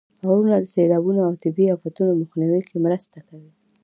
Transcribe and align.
غرونه 0.27 0.55
د 0.59 0.65
سیلابونو 0.73 1.19
او 1.27 1.33
طبیعي 1.43 1.71
افتونو 1.73 2.19
مخنیوي 2.21 2.61
کې 2.69 2.77
مرسته 2.85 3.17
کوي. 3.27 3.51